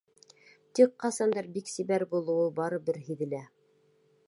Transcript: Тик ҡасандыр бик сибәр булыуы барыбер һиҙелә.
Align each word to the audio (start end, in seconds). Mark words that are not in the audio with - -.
Тик 0.79 0.95
ҡасандыр 1.03 1.51
бик 1.59 1.69
сибәр 1.73 2.07
булыуы 2.15 2.49
барыбер 2.63 3.01
һиҙелә. 3.11 3.45